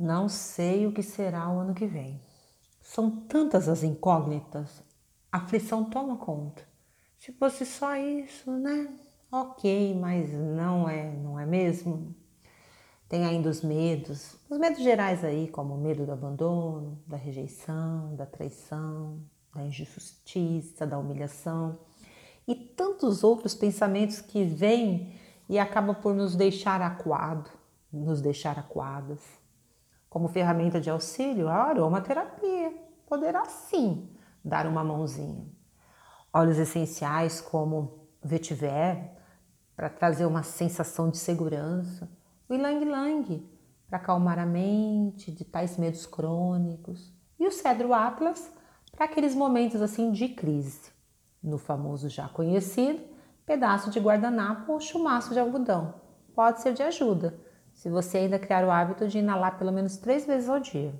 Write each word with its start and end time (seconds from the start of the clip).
Não 0.00 0.30
sei 0.30 0.86
o 0.86 0.92
que 0.92 1.02
será 1.02 1.50
o 1.50 1.58
ano 1.58 1.74
que 1.74 1.86
vem. 1.86 2.18
São 2.80 3.10
tantas 3.10 3.68
as 3.68 3.82
incógnitas, 3.82 4.82
a 5.30 5.36
aflição 5.36 5.84
toma 5.84 6.16
conta. 6.16 6.66
Se 7.18 7.32
fosse 7.32 7.66
só 7.66 7.94
isso, 7.96 8.50
né? 8.50 8.88
Ok, 9.30 9.94
mas 10.00 10.32
não 10.32 10.88
é, 10.88 11.14
não 11.18 11.38
é 11.38 11.44
mesmo? 11.44 12.16
Tem 13.10 13.26
ainda 13.26 13.50
os 13.50 13.60
medos, 13.60 14.38
os 14.48 14.58
medos 14.58 14.82
gerais 14.82 15.22
aí, 15.22 15.48
como 15.48 15.74
o 15.74 15.78
medo 15.78 16.06
do 16.06 16.12
abandono, 16.12 16.98
da 17.06 17.18
rejeição, 17.18 18.16
da 18.16 18.24
traição, 18.24 19.20
da 19.54 19.62
injustiça, 19.62 20.86
da 20.86 20.98
humilhação 20.98 21.78
e 22.48 22.54
tantos 22.54 23.22
outros 23.22 23.54
pensamentos 23.54 24.22
que 24.22 24.44
vêm 24.44 25.14
e 25.46 25.58
acabam 25.58 25.94
por 25.94 26.14
nos 26.14 26.34
deixar 26.34 26.80
acuado, 26.80 27.50
nos 27.92 28.22
deixar 28.22 28.58
acuadas. 28.58 29.20
Como 30.10 30.26
ferramenta 30.26 30.80
de 30.80 30.90
auxílio, 30.90 31.48
a 31.48 31.54
aromaterapia 31.54 32.74
poderá 33.06 33.44
sim 33.44 34.10
dar 34.44 34.66
uma 34.66 34.82
mãozinha. 34.82 35.46
Óleos 36.32 36.58
essenciais 36.58 37.40
como 37.40 38.08
vetiver 38.20 39.16
para 39.76 39.88
trazer 39.88 40.26
uma 40.26 40.42
sensação 40.42 41.10
de 41.10 41.16
segurança, 41.16 42.10
o 42.48 42.54
ylang 42.54 42.84
ylang 42.84 43.48
para 43.88 43.98
acalmar 43.98 44.38
a 44.38 44.44
mente 44.44 45.30
de 45.30 45.44
tais 45.44 45.76
medos 45.78 46.06
crônicos 46.06 47.14
e 47.38 47.46
o 47.46 47.52
cedro 47.52 47.94
atlas 47.94 48.52
para 48.90 49.04
aqueles 49.04 49.34
momentos 49.34 49.80
assim 49.80 50.10
de 50.10 50.28
crise. 50.28 50.90
No 51.40 51.56
famoso 51.56 52.08
já 52.08 52.28
conhecido 52.28 53.00
pedaço 53.46 53.90
de 53.90 54.00
guardanapo 54.00 54.72
ou 54.72 54.80
chumaço 54.80 55.32
de 55.32 55.40
algodão. 55.40 55.94
Pode 56.34 56.62
ser 56.62 56.72
de 56.72 56.82
ajuda, 56.82 57.38
se 57.80 57.88
você 57.88 58.18
ainda 58.18 58.38
criar 58.38 58.62
o 58.62 58.70
hábito 58.70 59.08
de 59.08 59.20
inalar 59.20 59.58
pelo 59.58 59.72
menos 59.72 59.96
três 59.96 60.26
vezes 60.26 60.50
ao 60.50 60.60
dia. 60.60 60.92